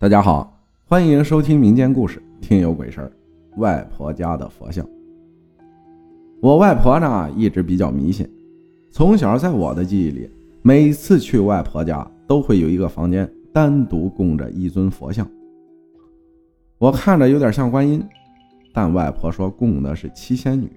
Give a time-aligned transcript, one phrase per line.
[0.00, 0.56] 大家好，
[0.86, 3.12] 欢迎收听民间故事《听有鬼事儿》。
[3.60, 4.88] 外婆家的佛像，
[6.40, 8.24] 我外婆呢一直比较迷信。
[8.92, 10.30] 从小在我的记忆里，
[10.62, 15.28] 每次去外婆家都会有一个房间单独供着一尊佛像。
[16.78, 18.00] 我看着有点像观音，
[18.72, 20.70] 但外婆说供的是七仙女。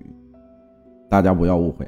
[1.07, 1.88] 大家不要误会，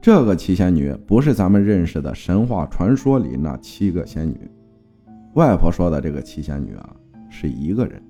[0.00, 4.48] 这个七仙女不是咱们认识的神话传说里那七个仙女。
[5.34, 6.90] 外婆说的这个七仙女啊，
[7.28, 8.02] 是一个人。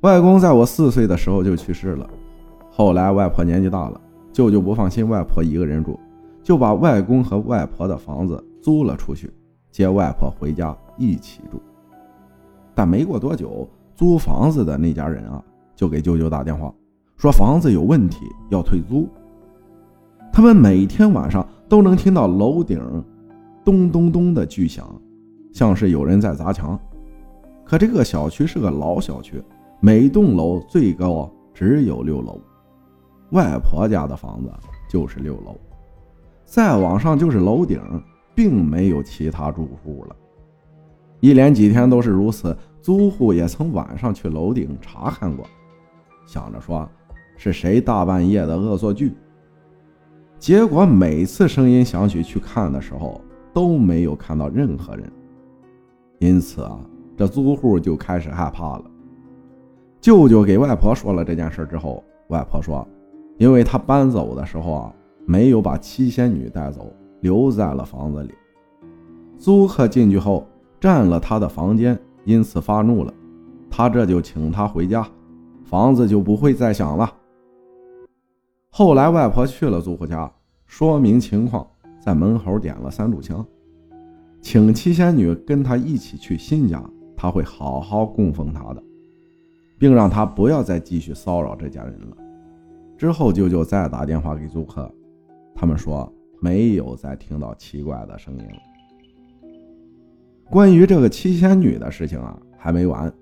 [0.00, 2.08] 外公在我四岁的时候就去世了，
[2.70, 4.00] 后来外婆年纪大了，
[4.32, 6.00] 舅舅不放心外婆一个人住，
[6.42, 9.30] 就把外公和外婆的房子租了出去，
[9.70, 11.60] 接外婆回家一起住。
[12.74, 15.44] 但没过多久，租房子的那家人啊，
[15.76, 16.72] 就给舅舅打电话，
[17.18, 19.06] 说房子有问题，要退租。
[20.32, 22.80] 他们每天晚上都能听到楼顶
[23.62, 24.90] 咚咚咚的巨响。
[25.52, 26.78] 像是有人在砸墙，
[27.64, 29.42] 可这个小区是个老小区，
[29.80, 32.40] 每栋楼最高只有六楼，
[33.30, 34.50] 外婆家的房子
[34.88, 35.56] 就是六楼，
[36.44, 37.80] 再往上就是楼顶，
[38.34, 40.16] 并没有其他住户了。
[41.20, 45.44] 一连几天都是如此，租户也曾晚上去楼顶查看过，
[46.26, 46.88] 想着说
[47.36, 49.14] 是谁大半夜的恶作剧，
[50.38, 53.20] 结果每次声音响起去看的时候，
[53.52, 55.12] 都没有看到任何人。
[56.20, 56.78] 因此啊，
[57.16, 58.84] 这租户就开始害怕了。
[60.02, 62.86] 舅舅给外婆说了这件事之后，外婆说，
[63.38, 68.34] 因为他搬走的时候啊，没有把七仙女带走，留在了房子里。
[69.38, 70.46] 租客进去后
[70.78, 73.12] 占了他的房间，因此发怒了。
[73.70, 75.08] 他这就请他回家，
[75.64, 77.10] 房子就不会再响了。
[78.68, 80.30] 后来外婆去了租户家，
[80.66, 81.66] 说明情况，
[81.98, 83.42] 在门口点了三炷香。
[84.42, 86.82] 请七仙女跟他一起去新家，
[87.16, 88.82] 他会好好供奉她的，
[89.78, 92.16] 并让他不要再继续骚扰这家人了。
[92.96, 94.90] 之后，舅舅再打电话给租客，
[95.54, 99.50] 他们说没有再听到奇怪的声音了。
[100.50, 103.12] 关于这个七仙女的事情啊，还没完。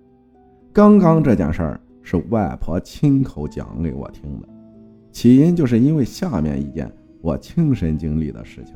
[0.73, 4.49] 刚刚这件事儿是外婆亲口讲给我听的，
[5.13, 6.91] 起因就是因为下面一件
[7.21, 8.75] 我亲身经历的事情。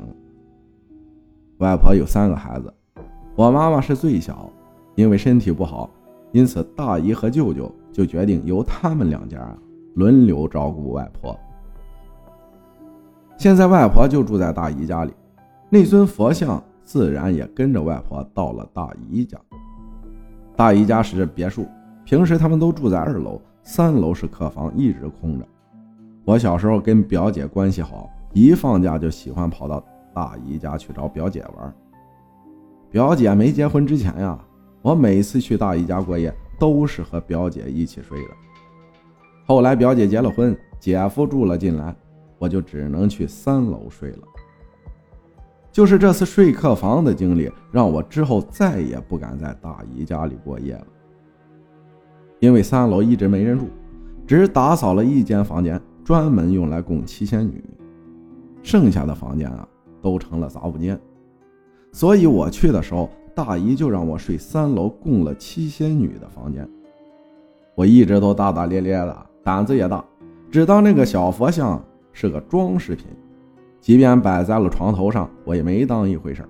[1.63, 2.75] 外婆有三个孩子，
[3.37, 4.51] 我妈妈是最小，
[4.97, 5.89] 因为身体不好，
[6.33, 9.39] 因此大姨和舅舅就决定由他们两家
[9.95, 11.39] 轮流照顾外婆。
[13.39, 15.15] 现在外婆就住在大姨家里，
[15.71, 19.39] 那尊佛像自然也跟着外婆到了大姨家。
[20.57, 21.65] 大姨家是别墅，
[22.05, 25.47] 平时他们都住在二楼，三楼是客房，一直空着。
[26.25, 29.81] 我小时候跟表姐关系好，一放假就喜欢跑到。
[30.15, 31.75] 大姨家去找表姐玩。
[32.91, 34.39] 表姐没结婚之前呀，
[34.83, 38.31] 我每次去大姨家过夜都是和表姐一起睡的。
[39.47, 41.95] 后来表姐结了婚，姐夫住了进来，
[42.39, 44.23] 我就只能去三楼睡了。
[45.71, 50.87] 就是这次睡客房的经历，让我之后再也不敢在大姨家里过夜了。
[52.41, 53.69] 因为三楼一直没人住，
[54.27, 57.65] 只打扫了一间房间，专门用来供七仙女，
[58.63, 59.67] 剩下的房间啊。
[60.03, 60.99] 都成了杂物间，
[61.93, 66.69] 所以我去的时候，大姨就让我睡三楼供了七仙女的房间。
[67.75, 70.05] 我一直都大大咧咧的，胆子也大，
[70.51, 71.83] 只当那个小佛像
[72.13, 73.07] 是个装饰品，
[73.81, 76.45] 即便摆在了床头上，我也没当一回事。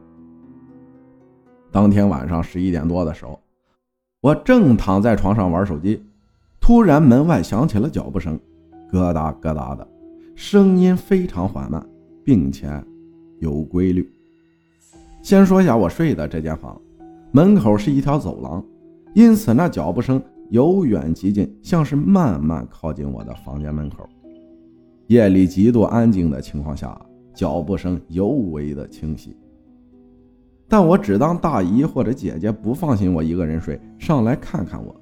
[1.71, 3.39] 当天晚上十一点多的时候，
[4.21, 6.05] 我正躺在床上玩手机，
[6.61, 8.39] 突然门外响起了脚步声，
[8.91, 9.87] 咯哒咯哒的，
[10.35, 11.87] 声音非常缓慢，
[12.25, 12.69] 并且。
[13.43, 14.09] 有规律。
[15.21, 16.81] 先说一下我睡的这间房，
[17.33, 18.65] 门口是一条走廊，
[19.15, 24.09] 因此那脚步声由远及近，像是慢慢靠近我的房间门口。
[25.09, 26.97] 夜里极度安静的情况下，
[27.35, 29.37] 脚步声尤为的清晰。
[30.69, 34.95] 但我只当大姨或者姐姐不放心我一个人睡，上来看看我。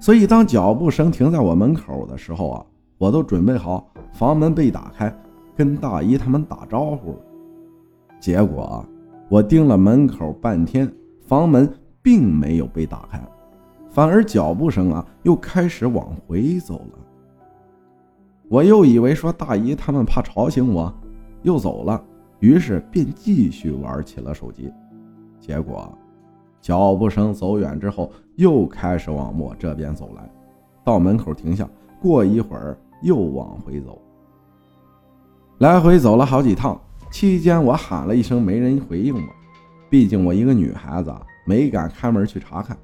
[0.00, 2.66] 所以当脚步声停在我门口的时候啊，
[2.98, 5.16] 我都准备好房门被打开，
[5.56, 7.14] 跟大姨他们打招呼。
[8.22, 8.86] 结果啊，
[9.28, 10.88] 我盯了门口半天，
[11.26, 11.68] 房门
[12.00, 13.20] 并没有被打开，
[13.90, 16.98] 反而脚步声啊又开始往回走了。
[18.48, 20.94] 我又以为说大姨他们怕吵醒我，
[21.42, 22.00] 又走了，
[22.38, 24.72] 于是便继续玩起了手机。
[25.40, 25.92] 结果，
[26.60, 30.30] 脚步声走远之后，又开始往我这边走来，
[30.84, 31.68] 到门口停下，
[32.00, 34.00] 过一会儿又往回走，
[35.58, 36.80] 来回走了好几趟。
[37.12, 39.22] 期间，我喊了一声，没人回应我。
[39.90, 41.14] 毕竟我一个女孩子，
[41.44, 42.74] 没敢开门去查看，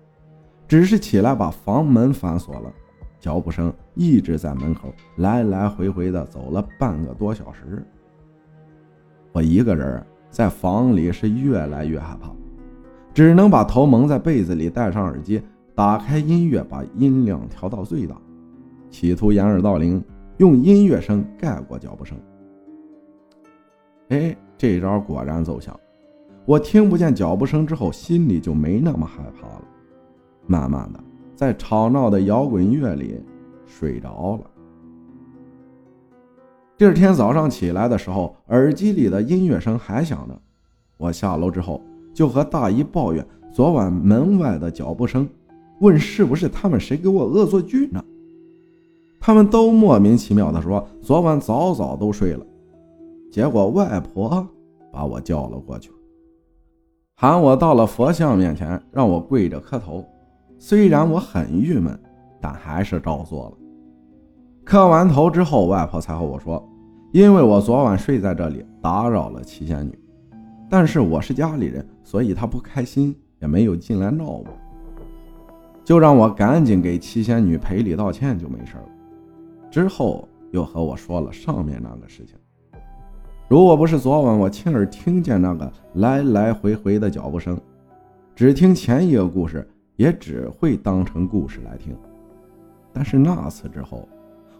[0.68, 2.70] 只是起来把房门反锁了。
[3.18, 7.82] 脚步声一直在门口来来回回的走了半个多小时。
[9.32, 12.30] 我一个人在房里是越来越害怕，
[13.14, 15.42] 只能把头蒙在被子里，戴上耳机，
[15.74, 18.14] 打开音乐，把音量调到最大，
[18.90, 20.04] 企图掩耳盗铃，
[20.36, 22.16] 用音乐声盖过脚步声。
[24.08, 25.78] 哎，这招果然奏效。
[26.44, 29.64] 我听不见脚步声之后，心里就没那么害怕了。
[30.46, 31.00] 慢慢的，
[31.36, 33.20] 在吵闹的摇滚乐里
[33.66, 34.50] 睡着了。
[36.78, 40.40] 第二天早上起来的时候，耳机里的音乐声还响着。
[40.96, 41.82] 我下楼之后，
[42.14, 45.28] 就和大姨抱怨昨晚门外的脚步声，
[45.80, 48.02] 问是不是他们谁给我恶作剧呢？
[49.20, 52.46] 他们都莫名其妙的说昨晚早早都睡了。
[53.30, 54.46] 结果外婆
[54.92, 55.90] 把我叫了过去。
[57.14, 60.04] 喊我到了佛像面前，让我跪着磕头。
[60.58, 61.98] 虽然我很郁闷，
[62.40, 63.56] 但还是照做了。
[64.64, 66.62] 磕完头之后，外婆才和我说
[67.12, 69.98] ：“因为我昨晚睡在这里，打扰了七仙女，
[70.70, 74.46] 但是我是家里人，所以她不开心，也没有进来闹我，
[75.84, 78.88] 就让我赶紧给七仙女赔礼道歉，就没事了。”
[79.70, 82.37] 之后又和我说了上面那个事情。
[83.48, 87.58] 如果不是昨晚我亲耳听见那个来来回回的脚步声，
[88.36, 89.66] 只听前一个故事，
[89.96, 91.96] 也只会当成故事来听。
[92.92, 94.06] 但是那次之后，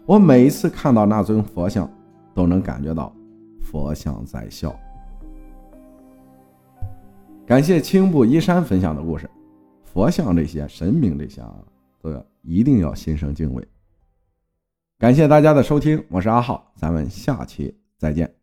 [0.07, 1.87] 我每一次看到那尊佛像，
[2.33, 3.13] 都能感觉到
[3.61, 4.75] 佛像在笑。
[7.45, 9.29] 感谢青布衣山分享的故事，
[9.83, 11.53] 佛像这些神明这些啊，
[12.01, 13.67] 都要一定要心生敬畏。
[14.97, 18.38] 感谢大家的收听，我是阿浩，咱们下期再见。